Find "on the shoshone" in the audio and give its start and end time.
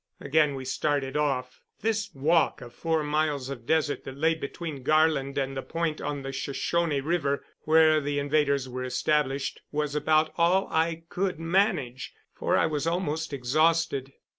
6.01-6.99